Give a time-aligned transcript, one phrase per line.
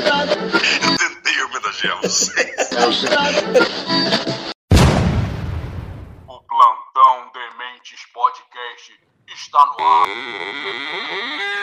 [0.00, 2.70] tentei homenagear vocês.
[6.26, 11.61] O Plantão Dementes Podcast está no ar.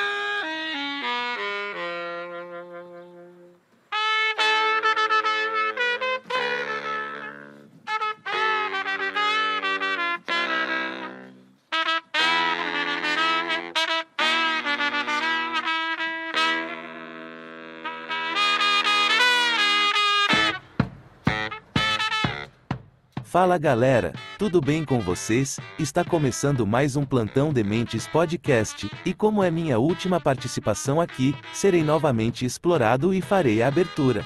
[23.30, 25.60] Fala galera, tudo bem com vocês?
[25.78, 31.84] Está começando mais um Plantão Dementes Podcast, e como é minha última participação aqui, serei
[31.84, 34.26] novamente explorado e farei a abertura.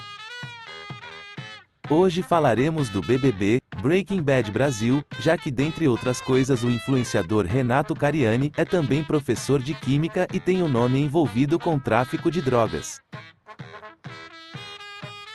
[1.90, 7.94] Hoje falaremos do BBB, Breaking Bad Brasil, já que dentre outras coisas o influenciador Renato
[7.94, 12.40] Cariani é também professor de química e tem o um nome envolvido com tráfico de
[12.40, 13.02] drogas.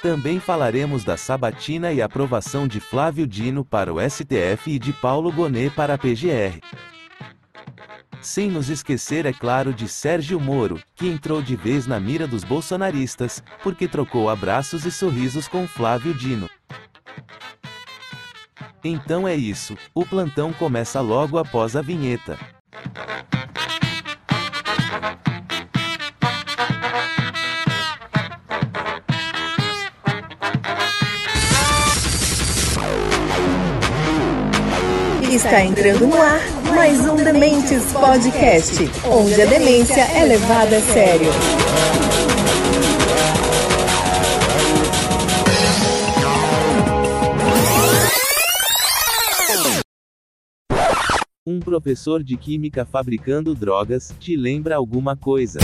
[0.02, 5.30] Também falaremos da sabatina e aprovação de Flávio Dino para o STF e de Paulo
[5.30, 6.62] Gonet para a PGR.
[8.22, 12.46] Sem nos esquecer, é claro, de Sérgio Moro, que entrou de vez na mira dos
[12.46, 16.50] bolsonaristas, porque trocou abraços e sorrisos com Flávio Dino.
[18.84, 22.38] Então é isso, o plantão começa logo após a vinheta.
[35.50, 36.40] Está entrando no ar
[36.76, 38.76] mais um Dementes Podcast,
[39.12, 41.32] onde a demência é levada a sério.
[51.48, 55.58] Um professor de química fabricando drogas te lembra alguma coisa?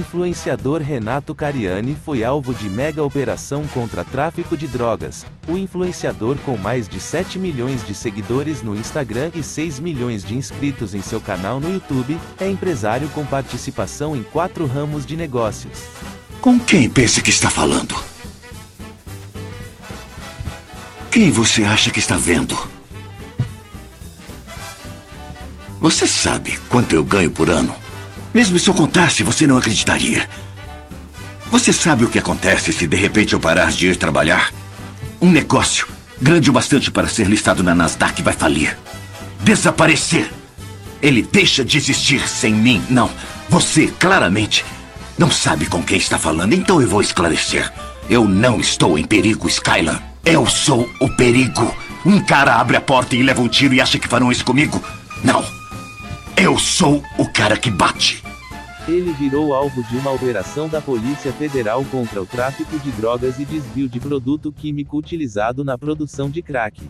[0.00, 5.26] Influenciador Renato Cariani foi alvo de mega operação contra tráfico de drogas.
[5.46, 10.34] O influenciador com mais de 7 milhões de seguidores no Instagram e 6 milhões de
[10.34, 15.82] inscritos em seu canal no YouTube, é empresário com participação em quatro ramos de negócios.
[16.40, 17.94] Com quem pensa que está falando?
[21.10, 22.56] Quem você acha que está vendo?
[25.78, 27.89] Você sabe quanto eu ganho por ano?
[28.32, 30.28] Mesmo se eu contasse, você não acreditaria.
[31.50, 34.52] Você sabe o que acontece se de repente eu parar de ir trabalhar?
[35.20, 35.88] Um negócio
[36.20, 38.78] grande o bastante para ser listado na Nasdaq vai falir.
[39.40, 40.30] Desaparecer.
[41.02, 42.82] Ele deixa de existir sem mim.
[42.88, 43.10] Não,
[43.48, 44.64] você claramente
[45.18, 47.72] não sabe com quem está falando, então eu vou esclarecer.
[48.08, 50.00] Eu não estou em perigo, Skylan.
[50.24, 51.74] Eu sou o perigo.
[52.04, 54.82] Um cara abre a porta e leva um tiro e acha que farão isso comigo?
[55.24, 55.59] Não.
[56.42, 58.22] Eu sou o cara que bate.
[58.88, 63.44] Ele virou alvo de uma operação da Polícia Federal contra o tráfico de drogas e
[63.44, 66.80] desvio de produto químico utilizado na produção de crack.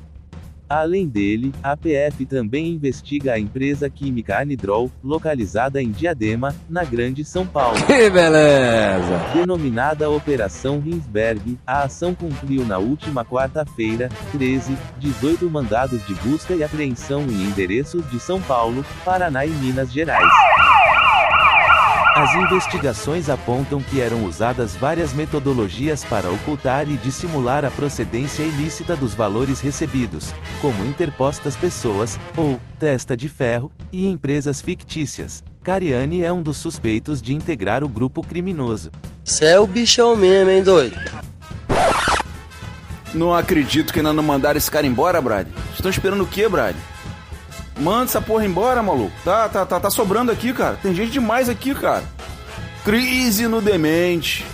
[0.70, 7.24] Além dele, a PF também investiga a empresa química Anidrol, localizada em Diadema, na Grande
[7.24, 7.76] São Paulo.
[7.86, 9.18] Que beleza!
[9.34, 16.62] Denominada Operação Rinsberg, a ação cumpriu na última quarta-feira, 13, 18 mandados de busca e
[16.62, 20.49] apreensão em endereços de São Paulo, Paraná e Minas Gerais.
[22.14, 28.96] As investigações apontam que eram usadas várias metodologias para ocultar e dissimular a procedência ilícita
[28.96, 35.44] dos valores recebidos, como interpostas pessoas, ou testa de ferro, e empresas fictícias.
[35.62, 38.90] Cariani é um dos suspeitos de integrar o grupo criminoso.
[39.22, 40.98] Cê é o bichão mesmo, hein, doido?
[43.14, 45.46] Não acredito que ainda não mandaram esse cara embora, Brad.
[45.74, 46.76] Estão esperando o quê, Brad?
[47.80, 49.12] Manda essa porra embora, maluco.
[49.24, 50.76] Tá, tá, tá, tá sobrando aqui, cara.
[50.82, 52.04] Tem gente demais aqui, cara.
[52.84, 54.44] Crise no demente.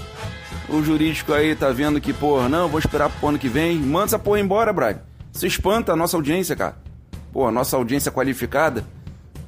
[0.68, 3.78] O jurídico aí tá vendo que, porra, não, vou esperar pro ano que vem.
[3.78, 4.98] Manda essa porra embora, Brad.
[5.32, 6.76] Você espanta a nossa audiência, cara.
[7.32, 8.84] Pô, nossa audiência qualificada.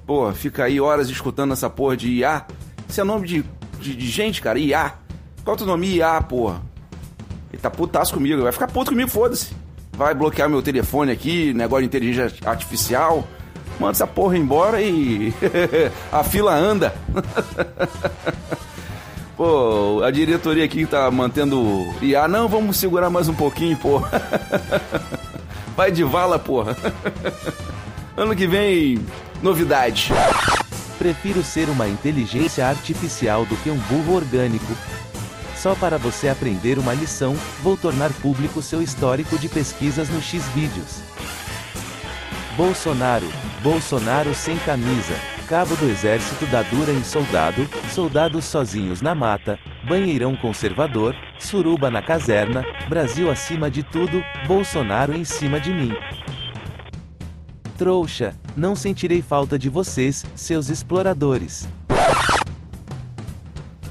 [0.05, 2.47] Pô, fica aí horas escutando essa porra de IA.
[2.89, 3.45] Isso é nome de,
[3.81, 4.59] de, de gente, cara.
[4.59, 4.95] IA.
[5.45, 5.95] Qual é o teu nome?
[5.95, 6.61] IA, porra.
[7.53, 8.43] Ele tá putaço comigo.
[8.43, 9.53] Vai ficar puto comigo, foda-se.
[9.93, 13.27] Vai bloquear meu telefone aqui, negócio de inteligência artificial.
[13.79, 15.33] Manda essa porra embora e
[16.11, 16.95] a fila anda.
[19.37, 22.27] Pô, a diretoria aqui tá mantendo IA.
[22.27, 24.03] Não, vamos segurar mais um pouquinho, pô.
[25.77, 26.77] Vai de vala, porra.
[28.17, 28.99] Ano que vem,
[29.41, 30.11] novidade.
[30.99, 34.77] Prefiro ser uma inteligência artificial do que um burro orgânico.
[35.57, 41.01] Só para você aprender uma lição, vou tornar público seu histórico de pesquisas no Xvideos.
[42.57, 43.29] Bolsonaro,
[43.63, 45.15] Bolsonaro sem camisa,
[45.49, 49.59] cabo do exército da dura em soldado, soldados sozinhos na mata,
[49.89, 55.93] banheirão conservador, suruba na caserna, Brasil acima de tudo, Bolsonaro em cima de mim.
[57.77, 61.69] Trouxa, não sentirei falta de vocês, seus exploradores.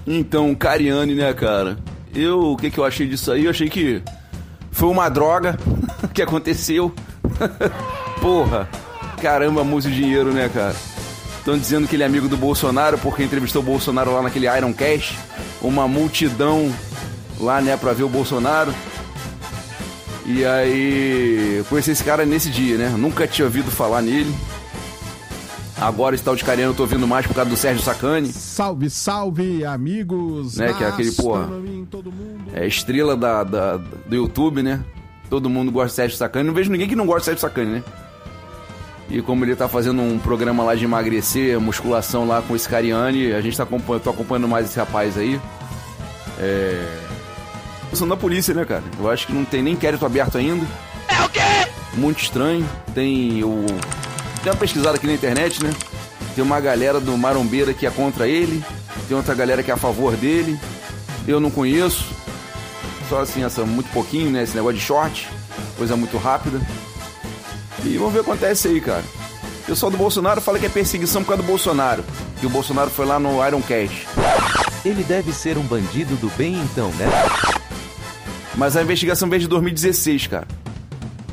[0.06, 1.78] Então, Cariani, né, cara?
[2.16, 3.44] Eu, o que, que eu achei disso aí?
[3.44, 4.02] Eu achei que
[4.72, 5.58] foi uma droga
[6.14, 6.94] que aconteceu.
[8.22, 8.70] Porra,
[9.22, 10.76] caramba, música dinheiro, né, cara?
[11.40, 14.74] Estão dizendo que ele é amigo do Bolsonaro porque entrevistou o Bolsonaro lá naquele Iron
[14.74, 15.16] Cash.
[15.62, 16.72] Uma multidão
[17.40, 18.74] lá, né, pra ver o Bolsonaro.
[20.26, 22.90] E aí, conheci esse cara nesse dia, né?
[22.98, 24.34] Nunca tinha ouvido falar nele.
[25.80, 28.34] Agora esse tal de Cariano eu tô ouvindo mais por causa do Sérgio Sacani.
[28.34, 30.58] Salve, salve, amigos!
[30.58, 31.48] Né, que é aquele, porra,
[32.54, 34.84] é estrela da, da, do YouTube, né?
[35.30, 36.48] Todo mundo gosta de Sérgio Sacani.
[36.48, 37.84] Não vejo ninguém que não gosta de Sérgio Sacani, né?
[39.10, 43.34] E como ele tá fazendo um programa lá de emagrecer, musculação lá com esse Cariani,
[43.34, 45.40] a gente tá acompanhando, tô acompanhando mais esse rapaz aí.
[46.40, 47.08] É
[47.96, 48.84] são da polícia, né, cara?
[49.00, 50.66] Eu acho que não tem nem inquérito aberto ainda.
[51.08, 51.40] É o quê?
[51.94, 52.68] Muito estranho.
[52.94, 53.66] Tem o.
[54.44, 55.72] Tem uma pesquisada aqui na internet, né?
[56.36, 58.64] Tem uma galera do Marombeira que é contra ele.
[59.08, 60.60] Tem outra galera que é a favor dele.
[61.28, 62.06] Eu não conheço.
[63.10, 64.44] Só assim, essa muito pouquinho, né?
[64.44, 65.28] Esse negócio de short.
[65.78, 66.62] Coisa muito rápida.
[67.84, 69.04] E vamos ver o que acontece aí, cara.
[69.62, 72.04] O pessoal do Bolsonaro fala que é perseguição por causa do Bolsonaro.
[72.40, 74.08] Que o Bolsonaro foi lá no Iron Cash.
[74.86, 77.06] Ele deve ser um bandido do bem então, né?
[78.56, 80.48] Mas a investigação veio de 2016, cara.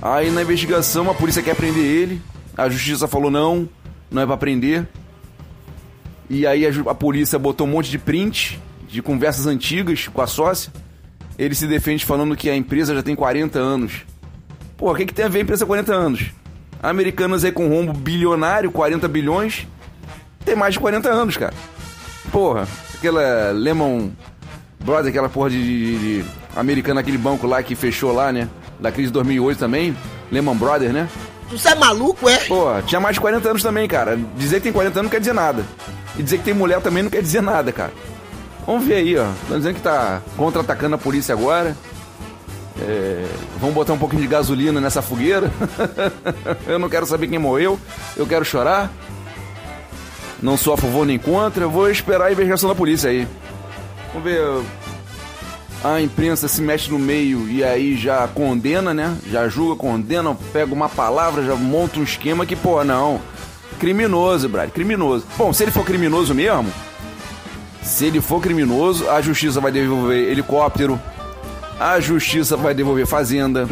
[0.02, 2.23] Aí na investigação a polícia quer prender ele.
[2.56, 3.69] A justiça falou não,
[4.11, 4.87] não é pra prender.
[6.29, 10.26] E aí a, a polícia botou um monte de print de conversas antigas com a
[10.26, 10.73] sócia.
[11.38, 14.02] Ele se defende falando que a empresa já tem 40 anos.
[14.84, 16.26] Pô, o que, que tem a ver a empresa 40 anos?
[16.82, 19.66] Americanas aí com rombo bilionário, 40 bilhões,
[20.44, 21.54] tem mais de 40 anos, cara.
[22.31, 24.10] Porra, aquela Lemon
[24.81, 28.46] Brother, aquela porra de, de, de americano, aquele banco lá que fechou lá, né?
[28.78, 29.96] Da crise de 2008 também.
[30.31, 31.08] Lehman Brothers, né?
[31.50, 32.37] Você é maluco, é?
[32.40, 34.19] Pô, tinha mais de 40 anos também, cara.
[34.37, 35.64] Dizer que tem 40 anos não quer dizer nada.
[36.14, 37.94] E dizer que tem mulher também não quer dizer nada, cara.
[38.66, 39.30] Vamos ver aí, ó.
[39.44, 41.75] Estão dizendo que tá contra-atacando a polícia agora.
[42.86, 43.26] É...
[43.58, 45.50] Vamos botar um pouquinho de gasolina nessa fogueira.
[46.66, 47.78] eu não quero saber quem morreu.
[48.16, 48.92] Eu quero chorar.
[50.42, 51.64] Não sou a favor nem contra.
[51.64, 53.26] Eu vou esperar a investigação da polícia aí.
[54.12, 54.40] Vamos ver
[55.84, 59.14] a imprensa se mexe no meio e aí já condena, né?
[59.30, 63.20] Já julga, condena, pega uma palavra, já monta um esquema que, pô, não.
[63.78, 65.26] Criminoso, Brad, criminoso.
[65.37, 66.72] Bom, se ele for criminoso mesmo,
[67.82, 70.98] se ele for criminoso, a justiça vai devolver helicóptero,
[71.79, 73.69] a justiça vai devolver fazenda,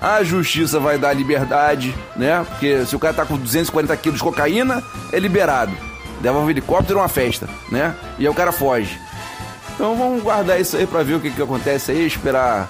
[0.00, 2.44] a justiça vai dar liberdade, né?
[2.48, 4.82] Porque se o cara tá com 240 quilos de cocaína,
[5.12, 5.72] é liberado.
[6.20, 7.94] Devolve helicóptero uma festa, né?
[8.18, 8.98] E aí o cara foge.
[9.74, 12.68] Então vamos guardar isso aí para ver o que, que acontece aí, esperar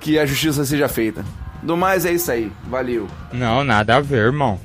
[0.00, 1.24] que a justiça seja feita.
[1.62, 2.52] Do mais é isso aí.
[2.68, 3.08] Valeu.
[3.32, 4.60] Não, nada a ver, irmão.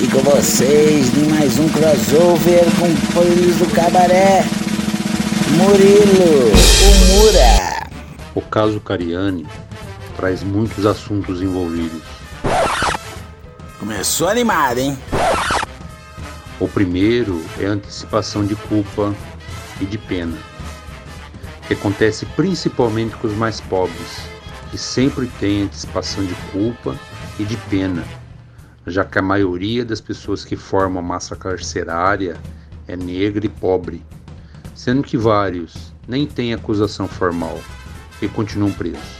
[0.00, 4.44] E com vocês de mais um crossover com Folhos do Cabaré.
[5.54, 7.88] Murilo, o Mura.
[8.34, 9.46] O caso Cariani
[10.16, 12.02] traz muitos assuntos envolvidos.
[13.78, 14.98] Começou animado, hein?
[16.58, 19.14] O primeiro é a antecipação de culpa
[19.80, 20.36] e de pena,
[21.68, 24.18] que acontece principalmente com os mais pobres,
[24.72, 26.98] que sempre têm antecipação de culpa
[27.38, 28.04] e de pena,
[28.86, 32.36] já que a maioria das pessoas que formam a massa carcerária
[32.88, 34.04] é negra e pobre,
[34.84, 37.58] sendo que vários nem têm acusação formal
[38.20, 39.16] e continuam presos.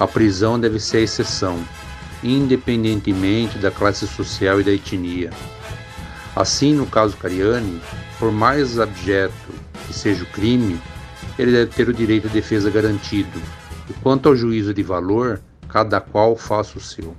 [0.00, 1.62] A prisão deve ser a exceção,
[2.24, 5.30] independentemente da classe social e da etnia
[6.34, 7.80] Assim, no caso Cariani,
[8.18, 9.32] por mais abjeto
[9.86, 10.80] que seja o crime,
[11.38, 13.40] ele deve ter o direito à defesa garantido,
[13.88, 17.14] e quanto ao juízo de valor, cada qual faça o seu.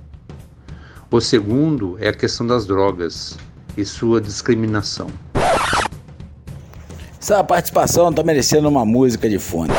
[1.10, 3.38] O segundo é a questão das drogas
[3.78, 5.10] e sua discriminação.
[7.20, 9.74] Essa participação está merecendo uma música de fundo.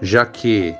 [0.00, 0.72] Já que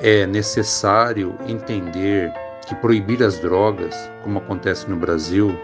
[0.00, 2.32] é necessário entender
[2.66, 5.56] que proibir as drogas, como acontece no Brasil,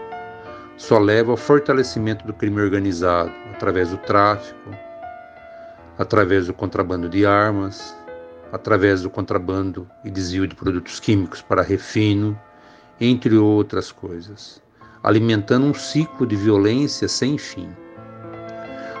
[0.77, 4.71] só leva ao fortalecimento do crime organizado através do tráfico,
[5.97, 7.93] através do contrabando de armas,
[8.53, 12.39] através do contrabando e desvio de produtos químicos para refino
[13.01, 14.63] entre outras coisas,
[15.05, 17.69] alimentando um ciclo de violência sem fim.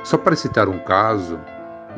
[0.03, 1.39] Só para citar um caso,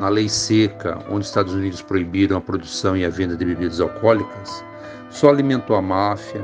[0.00, 3.82] na lei seca, onde os Estados Unidos proibiram a produção e a venda de bebidas
[3.82, 4.64] alcoólicas,
[5.10, 6.40] só alimentou a máfia,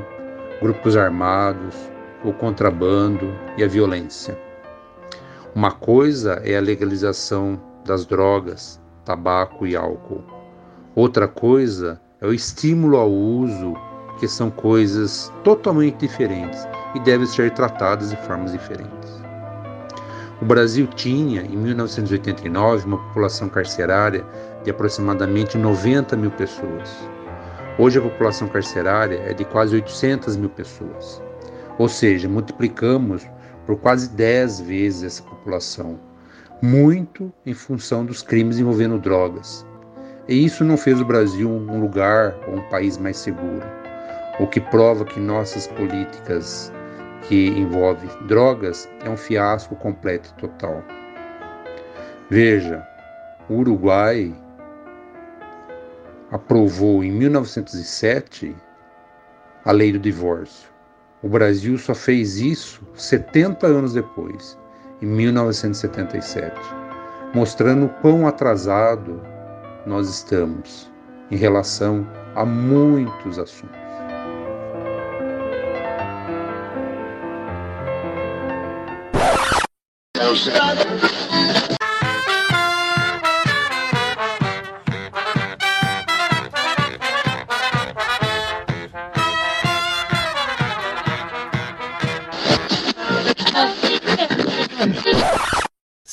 [0.61, 1.75] grupos armados,
[2.23, 4.37] o contrabando e a violência.
[5.55, 10.23] Uma coisa é a legalização das drogas, tabaco e álcool.
[10.93, 13.73] Outra coisa é o estímulo ao uso,
[14.19, 19.23] que são coisas totalmente diferentes e devem ser tratadas de formas diferentes.
[20.41, 24.25] O Brasil tinha, em 1989, uma população carcerária
[24.63, 27.07] de aproximadamente 90 mil pessoas.
[27.77, 31.21] Hoje a população carcerária é de quase 800 mil pessoas.
[31.77, 33.25] Ou seja, multiplicamos
[33.65, 35.99] por quase 10 vezes essa população,
[36.61, 39.65] muito em função dos crimes envolvendo drogas.
[40.27, 43.63] E isso não fez o Brasil um lugar ou um país mais seguro,
[44.39, 46.71] o que prova que nossas políticas
[47.27, 50.83] que envolve drogas é um fiasco completo e total.
[52.29, 52.85] Veja,
[53.49, 54.33] o Uruguai
[56.31, 58.55] aprovou em 1907
[59.63, 60.69] a lei do divórcio.
[61.21, 64.57] O Brasil só fez isso 70 anos depois,
[65.01, 66.55] em 1977,
[67.33, 69.21] mostrando o quão atrasado
[69.85, 70.91] nós estamos
[71.31, 73.84] em relação a muitos assuntos.
[80.35, 81.64] Rosa.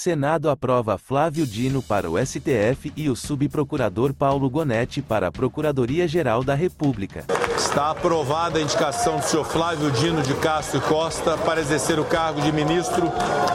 [0.03, 6.43] Senado aprova Flávio Dino para o STF e o subprocurador Paulo Gonetti para a Procuradoria-Geral
[6.43, 7.25] da República.
[7.57, 12.05] Está aprovada a indicação do senhor Flávio Dino de Castro e Costa para exercer o
[12.05, 13.13] cargo de ministro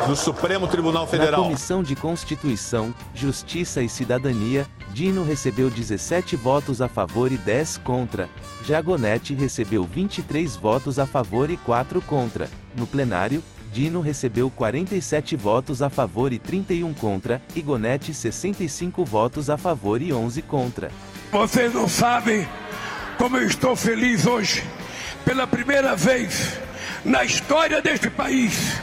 [0.08, 1.42] do Supremo Tribunal Federal.
[1.42, 7.80] Na Comissão de Constituição, Justiça e Cidadania, Dino recebeu 17 votos a favor e 10
[7.80, 8.30] contra.
[8.64, 12.50] Já Gonetti recebeu 23 votos a favor e 4 contra.
[12.74, 19.50] No plenário, Dino recebeu 47 votos a favor e 31 contra, e Gonetti 65 votos
[19.50, 20.92] a favor e 11 contra.
[21.32, 22.48] Vocês não sabem
[23.18, 24.64] como eu estou feliz hoje.
[25.26, 26.54] Pela primeira vez
[27.04, 28.80] na história deste país,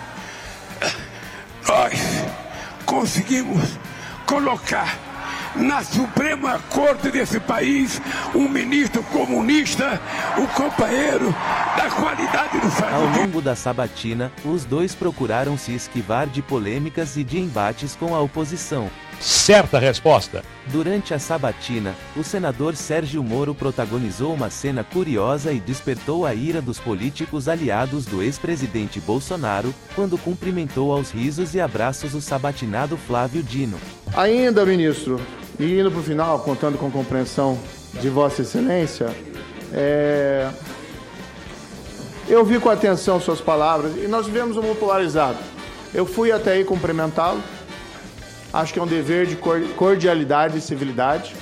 [1.66, 1.98] nós
[2.84, 3.78] conseguimos
[4.26, 5.13] colocar
[5.56, 8.00] na Suprema Corte desse país
[8.34, 10.00] um ministro comunista,
[10.38, 11.34] um companheiro
[11.76, 17.24] da qualidade do Ao longo da sabatina, os dois procuraram se esquivar de polêmicas e
[17.24, 18.90] de embates com a oposição.
[19.20, 20.42] Certa resposta.
[20.66, 26.60] Durante a sabatina, o senador Sérgio Moro protagonizou uma cena curiosa e despertou a ira
[26.60, 33.42] dos políticos aliados do ex-presidente Bolsonaro, quando cumprimentou aos risos e abraços o sabatinado Flávio
[33.42, 33.78] Dino.
[34.14, 35.20] Ainda, ministro,
[35.58, 37.58] e indo para o final, contando com compreensão
[38.00, 39.14] de Vossa Excelência,
[39.72, 40.50] é...
[42.28, 45.38] eu vi com atenção suas palavras e nós vivemos um mundo polarizado.
[45.92, 47.40] Eu fui até aí cumprimentá-lo.
[48.54, 51.34] Acho que é um dever de cordialidade e civilidade.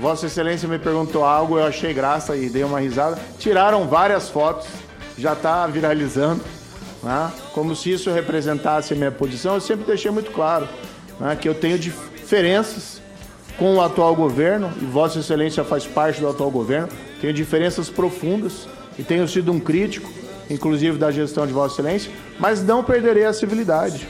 [0.00, 3.20] Vossa Excelência me perguntou algo, eu achei graça e dei uma risada.
[3.38, 4.66] Tiraram várias fotos,
[5.16, 6.42] já está viralizando,
[7.04, 7.30] né?
[7.54, 9.54] como se isso representasse a minha posição.
[9.54, 10.68] Eu sempre deixei muito claro
[11.20, 11.36] né?
[11.36, 13.00] que eu tenho diferenças
[13.56, 16.88] com o atual governo, e Vossa Excelência faz parte do atual governo,
[17.20, 18.66] tenho diferenças profundas
[18.98, 20.10] e tenho sido um crítico,
[20.50, 22.10] inclusive da gestão de Vossa Excelência,
[22.40, 24.08] mas não perderei a civilidade.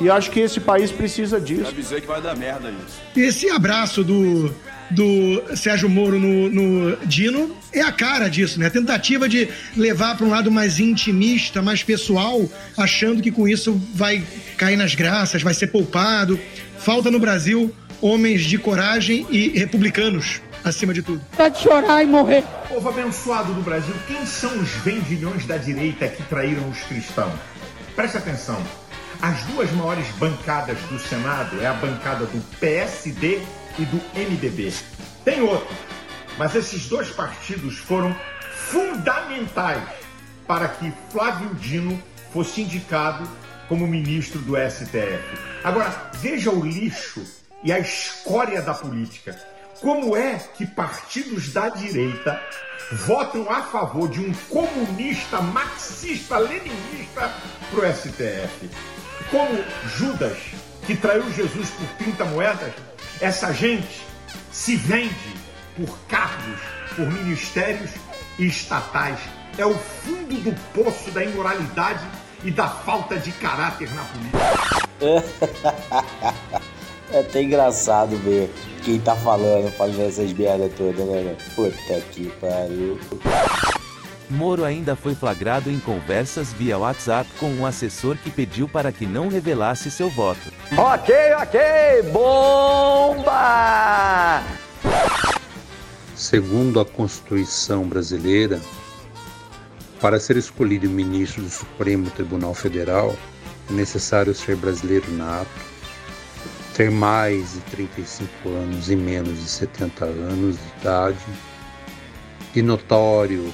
[0.00, 1.62] E acho que esse país precisa disso.
[1.62, 3.00] Eu avisei que vai dar merda isso.
[3.14, 4.54] Esse abraço do,
[4.90, 8.66] do Sérgio Moro no, no Dino é a cara disso, né?
[8.66, 13.80] A tentativa de levar para um lado mais intimista, mais pessoal, achando que com isso
[13.94, 14.24] vai
[14.56, 16.40] cair nas graças, vai ser poupado.
[16.78, 21.20] Falta no Brasil homens de coragem e republicanos, acima de tudo.
[21.36, 22.42] Pode chorar e morrer.
[22.68, 27.34] Povo abençoado do Brasil, quem são os vendilhões da direita que traíram os cristãos?
[27.94, 28.60] Preste atenção.
[29.22, 33.42] As duas maiores bancadas do Senado é a bancada do PSD
[33.78, 34.72] e do MDB.
[35.22, 35.76] Tem outro,
[36.38, 38.16] mas esses dois partidos foram
[38.70, 39.86] fundamentais
[40.46, 43.28] para que Flávio Dino fosse indicado
[43.68, 45.38] como ministro do STF.
[45.62, 47.22] Agora, veja o lixo
[47.62, 49.38] e a escória da política.
[49.82, 52.40] Como é que partidos da direita
[53.06, 57.30] votam a favor de um comunista marxista-leninista
[57.70, 58.70] para o STF?
[59.30, 59.62] Como
[59.96, 60.38] Judas,
[60.86, 62.72] que traiu Jesus por 30 moedas,
[63.20, 64.06] essa gente
[64.50, 65.34] se vende
[65.76, 66.60] por cargos,
[66.96, 67.90] por ministérios
[68.38, 69.18] estatais
[69.58, 72.06] é o fundo do poço da imoralidade
[72.42, 74.38] e da falta de caráter na política.
[77.12, 78.50] é até engraçado ver
[78.82, 81.36] quem tá falando, fazendo essas merdas todas, né?
[81.54, 82.98] Puta que pariu.
[84.30, 89.04] Moro ainda foi flagrado em conversas via WhatsApp com um assessor que pediu para que
[89.04, 90.52] não revelasse seu voto.
[90.78, 91.60] Ok, ok,
[92.12, 93.30] bomba!
[96.14, 98.60] Segundo a Constituição brasileira,
[100.00, 103.16] para ser escolhido ministro do Supremo Tribunal Federal,
[103.68, 105.50] é necessário ser brasileiro nato,
[106.76, 111.18] ter mais de 35 anos e menos de 70 anos de idade,
[112.54, 113.52] e notório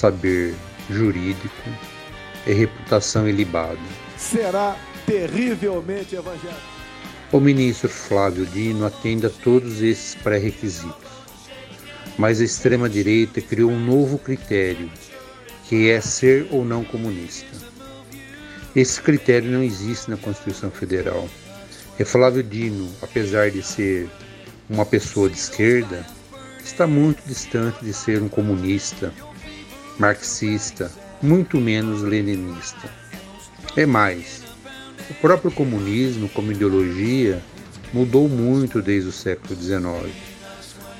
[0.00, 0.54] saber
[0.88, 1.68] jurídico
[2.46, 3.78] e reputação ilibada.
[4.16, 6.70] Será terrivelmente evangélico.
[7.30, 11.10] O ministro Flávio Dino atende a todos esses pré-requisitos.
[12.16, 14.90] Mas a extrema-direita criou um novo critério,
[15.68, 17.46] que é ser ou não comunista.
[18.74, 21.28] Esse critério não existe na Constituição Federal.
[21.98, 24.08] E Flávio Dino, apesar de ser
[24.68, 26.06] uma pessoa de esquerda,
[26.64, 29.12] está muito distante de ser um comunista
[30.00, 30.90] marxista,
[31.22, 32.88] muito menos leninista.
[33.76, 34.42] É mais,
[35.10, 37.42] o próprio comunismo como ideologia
[37.92, 40.10] mudou muito desde o século XIX.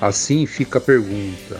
[0.00, 1.58] Assim fica a pergunta: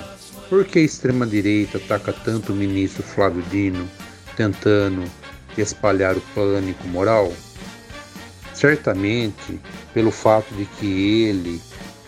[0.51, 3.89] por que a extrema-direita ataca tanto o ministro Flávio Dino,
[4.37, 5.03] tentando
[5.57, 7.33] espalhar o pânico moral?
[8.53, 9.59] Certamente
[9.95, 11.59] pelo fato de que ele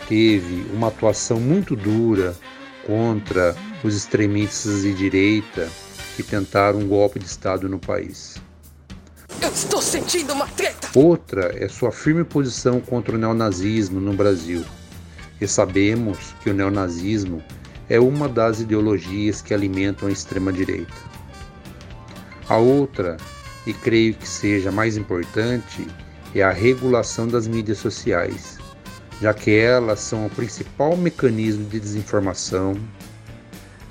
[0.07, 2.35] teve uma atuação muito dura
[2.85, 5.69] contra os extremistas de direita
[6.15, 8.35] que tentaram um golpe de Estado no país.
[9.41, 10.89] Eu estou sentindo uma treta!
[10.95, 14.63] Outra é sua firme posição contra o neonazismo no Brasil.
[15.41, 17.43] E sabemos que o neonazismo
[17.89, 20.93] é uma das ideologias que alimentam a extrema-direita.
[22.47, 23.17] A outra,
[23.65, 25.87] e creio que seja mais importante,
[26.35, 28.57] é a regulação das mídias sociais,
[29.21, 32.75] já que elas são o principal mecanismo de desinformação,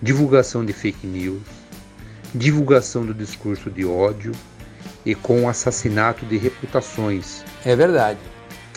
[0.03, 1.43] divulgação de fake news,
[2.35, 4.33] divulgação do discurso de ódio
[5.05, 7.45] e com o assassinato de reputações.
[7.65, 8.21] É verdade.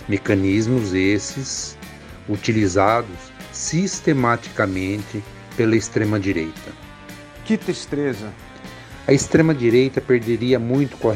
[0.08, 1.78] Mecanismos esses
[2.30, 5.24] utilizados sistematicamente
[5.56, 6.72] pela extrema-direita.
[7.46, 8.32] Que tristeza!
[9.08, 11.14] A extrema-direita perderia muito com a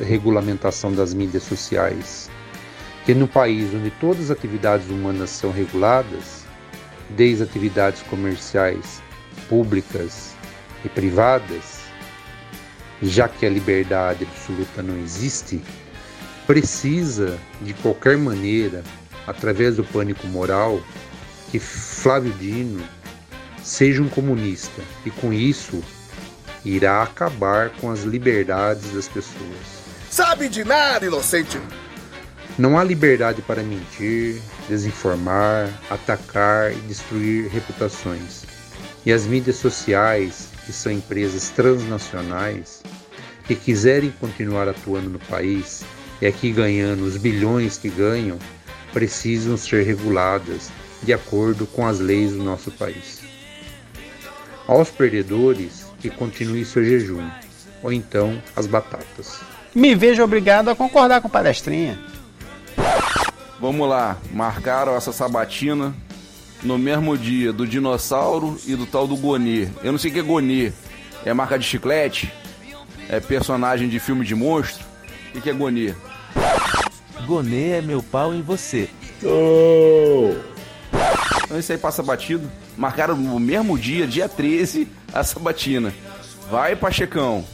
[0.00, 2.30] regulamentação das mídias sociais,
[3.04, 6.44] que no país onde todas as atividades humanas são reguladas,
[7.10, 9.02] desde atividades comerciais
[9.48, 10.34] públicas
[10.84, 11.82] e privadas,
[13.02, 15.60] já que a liberdade absoluta não existe,
[16.46, 18.82] precisa, de qualquer maneira,
[19.26, 20.80] através do pânico moral,
[21.50, 22.82] que Flávio Dino
[23.62, 25.82] seja um comunista e com isso
[26.64, 29.82] irá acabar com as liberdades das pessoas.
[30.10, 31.58] Sabe de nada, inocente!
[32.58, 38.44] Não há liberdade para mentir, desinformar, atacar e destruir reputações.
[39.06, 42.82] E as mídias sociais, que são empresas transnacionais,
[43.46, 45.82] que quiserem continuar atuando no país
[46.20, 48.38] e aqui ganhando os bilhões que ganham,
[48.92, 50.70] precisam ser reguladas
[51.02, 53.20] de acordo com as leis do nosso país.
[54.68, 57.28] Aos perdedores, que continue seu jejum,
[57.82, 59.40] ou então as batatas.
[59.74, 62.11] Me vejo obrigado a concordar com palestrinha.
[63.62, 65.94] Vamos lá, marcaram essa sabatina
[66.64, 69.68] no mesmo dia do dinossauro e do tal do Gonê.
[69.84, 70.72] Eu não sei o que é Gonê.
[71.24, 72.32] É marca de chiclete?
[73.08, 74.84] É personagem de filme de monstro?
[75.32, 75.94] O que é Gonê?
[77.24, 78.90] Gonê é meu pau em você.
[79.22, 80.34] Oh.
[81.44, 82.50] Então isso aí passa batido.
[82.76, 85.94] Marcaram no mesmo dia, dia 13, a sabatina.
[86.50, 87.44] Vai, Pachecão.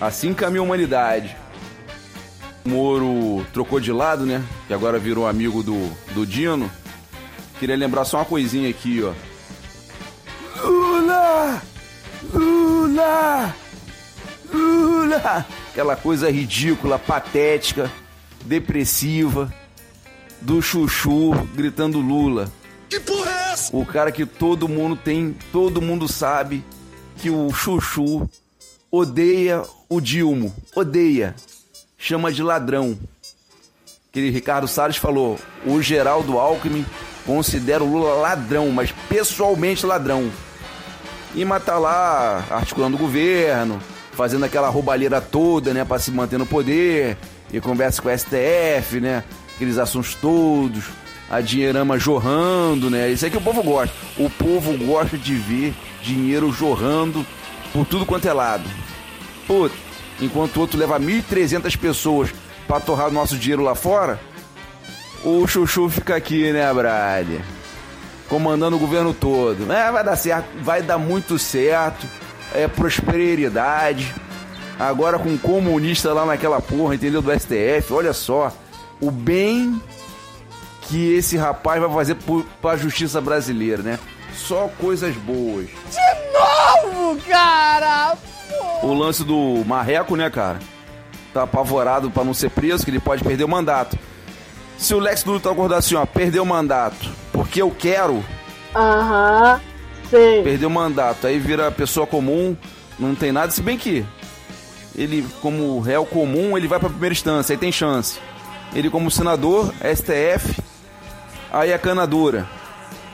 [0.00, 1.36] Assim caminha a humanidade.
[2.68, 4.44] Moro trocou de lado, né?
[4.66, 6.70] Que agora virou amigo do, do Dino.
[7.58, 9.14] Queria lembrar só uma coisinha aqui, ó.
[10.62, 11.62] Lula!
[12.34, 13.54] Lula!
[14.52, 15.46] Lula!
[15.70, 17.90] Aquela coisa ridícula, patética,
[18.44, 19.52] depressiva
[20.42, 22.52] do Chuchu gritando Lula.
[22.90, 23.74] Que porra é essa?
[23.74, 26.62] O cara que todo mundo tem, todo mundo sabe
[27.16, 28.28] que o Chuchu
[28.90, 31.34] odeia o Dilmo, odeia,
[32.08, 32.98] chama de ladrão.
[34.08, 36.86] Aquele Ricardo Salles falou, o Geraldo Alckmin
[37.26, 40.30] considera o Lula ladrão, mas pessoalmente ladrão.
[41.34, 43.78] E tá lá articulando o governo,
[44.12, 47.18] fazendo aquela roubalheira toda, né, para se manter no poder,
[47.52, 49.22] e conversa com o STF, né,
[49.54, 50.84] aqueles assuntos todos,
[51.30, 53.10] a dinheirama jorrando, né?
[53.10, 53.94] Isso é que o povo gosta.
[54.16, 57.24] O povo gosta de ver dinheiro jorrando
[57.70, 58.64] por tudo quanto é lado.
[59.46, 59.68] Pô,
[60.20, 62.30] enquanto o outro leva 1.300 pessoas
[62.66, 64.20] para torrar nosso dinheiro lá fora,
[65.24, 67.28] o chuchu fica aqui, né, Brad?
[68.28, 69.72] Comandando o governo todo.
[69.72, 72.06] É, vai dar certo, vai dar muito certo.
[72.54, 74.14] É prosperidade.
[74.78, 77.20] Agora com comunista lá naquela porra, entendeu?
[77.20, 78.52] Do STF, olha só.
[79.00, 79.80] O bem
[80.82, 82.16] que esse rapaz vai fazer
[82.60, 83.98] para a justiça brasileira, né?
[84.34, 85.66] Só coisas boas.
[85.66, 88.16] De novo, cara!
[88.82, 90.58] O lance do Marreco, né, cara?
[91.34, 93.98] Tá apavorado para não ser preso, que ele pode perder o mandato.
[94.76, 98.24] Se o Lex Luthor acordar assim, ó, perder o mandato, porque eu quero.
[98.74, 99.60] Aham,
[100.08, 100.42] sim.
[100.44, 102.56] Perder o mandato, aí vira pessoa comum,
[102.98, 104.06] não tem nada, se bem que
[104.94, 108.20] ele, como réu comum, ele vai pra primeira instância, aí tem chance.
[108.74, 110.60] Ele, como senador, STF,
[111.52, 112.46] aí a cana dura.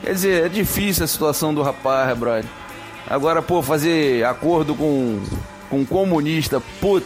[0.03, 2.45] Quer dizer, é difícil a situação do rapaz, brother.
[3.07, 5.21] Agora, pô, fazer acordo com,
[5.69, 7.01] com comunista, pô,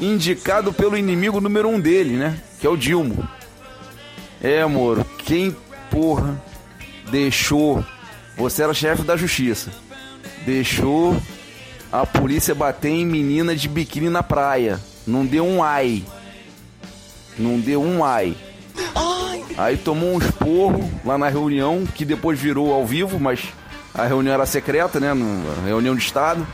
[0.00, 2.38] indicado pelo inimigo número um dele, né?
[2.60, 3.28] Que é o Dilma.
[4.40, 5.56] É, amor, quem,
[5.90, 6.40] porra,
[7.10, 7.84] deixou.
[8.36, 9.70] Você era chefe da justiça.
[10.44, 11.20] Deixou
[11.90, 14.78] a polícia bater em menina de biquíni na praia.
[15.06, 16.04] Não deu um ai.
[17.38, 18.36] Não deu um ai.
[19.56, 23.40] Aí tomou um esporro lá na reunião, que depois virou ao vivo, mas
[23.92, 25.08] a reunião era secreta, né?
[25.64, 26.46] Reunião de Estado.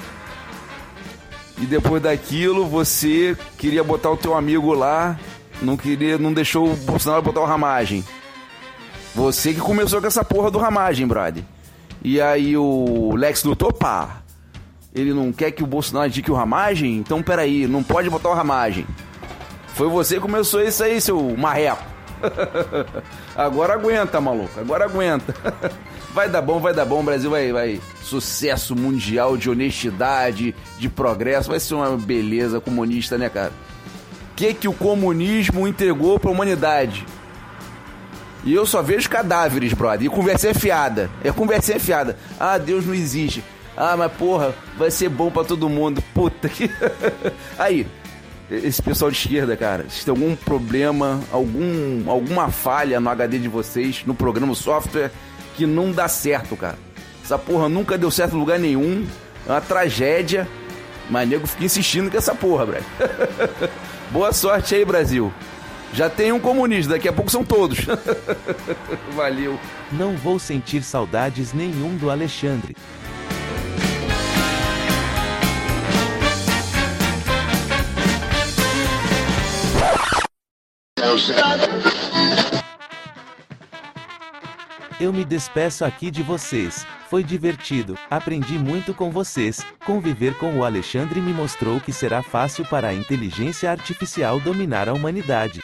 [1.59, 5.19] E depois daquilo, você queria botar o teu amigo lá,
[5.63, 8.05] não queria, não deixou o Bolsonaro botar o ramagem.
[9.15, 11.45] Você que começou com essa porra do ramagem, brother.
[12.03, 14.23] E aí o Lex lutou, pá.
[14.93, 16.97] Ele não quer que o Bolsonaro indique o ramagem?
[16.97, 18.87] Então peraí, não pode botar o ramagem.
[19.69, 21.83] Foi você que começou isso aí, seu marreco.
[23.35, 24.59] Agora aguenta, maluco.
[24.59, 25.35] Agora aguenta.
[26.15, 27.01] Vai dar bom, vai dar bom.
[27.01, 27.81] O Brasil vai, vai.
[28.01, 31.51] Sucesso mundial de honestidade, de progresso.
[31.51, 33.53] Vai ser uma beleza comunista, né, cara?
[34.31, 37.05] O que, que o comunismo entregou pra humanidade?
[38.45, 40.07] E eu só vejo cadáveres, brother.
[40.07, 41.11] E conversa fiada.
[41.25, 42.17] É conversa fiada.
[42.39, 43.43] Ah, Deus não existe.
[43.77, 46.01] Ah, mas porra, vai ser bom para todo mundo.
[46.15, 46.71] Puta que.
[47.59, 47.89] Aí,
[48.49, 53.49] esse pessoal de esquerda, cara, se tem algum problema, algum, alguma falha no HD de
[53.49, 55.11] vocês, no programa software,
[55.57, 56.79] que não dá certo, cara.
[57.25, 59.07] Essa porra nunca deu certo em lugar nenhum.
[59.47, 60.49] É uma tragédia.
[61.09, 62.83] Mas nego fica insistindo com essa porra, Brad.
[64.11, 65.33] Boa sorte aí, Brasil.
[65.93, 67.79] Já tem um comunista, daqui a pouco são todos.
[69.15, 69.59] Valeu.
[69.93, 72.75] Não vou sentir saudades nenhum do Alexandre.
[85.01, 86.87] Eu me despeço aqui de vocês.
[87.11, 89.67] Foi divertido, aprendi muito com vocês.
[89.85, 94.93] Conviver com o Alexandre me mostrou que será fácil para a inteligência artificial dominar a
[94.93, 95.61] humanidade.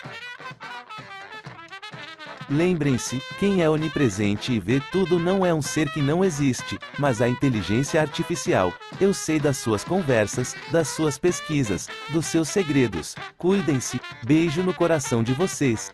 [2.49, 7.23] Lembrem-se, quem é onipresente e vê tudo não é um ser que não existe, mas
[7.23, 8.73] a inteligência artificial.
[9.01, 13.15] Eu sei das suas conversas, das suas pesquisas, dos seus segredos.
[13.39, 14.01] Cuidem-se.
[14.25, 15.93] Beijo no coração de vocês.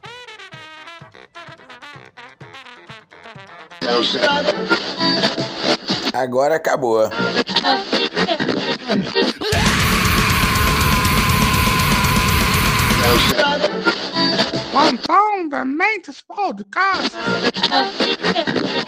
[6.12, 7.08] Agora acabou.
[14.72, 17.10] Plantão Dementes Podcast.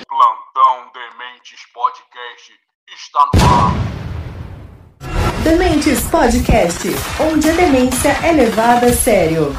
[0.09, 2.53] Plantão Dementes Podcast
[2.93, 3.99] está no ar.
[5.45, 6.89] Dementes Podcast,
[7.21, 9.55] onde a demência é levada a sério.